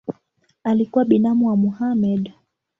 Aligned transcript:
Alikuwa 0.63 1.05
binamu 1.05 1.47
wa 1.47 1.55
Mohamed. 1.57 2.33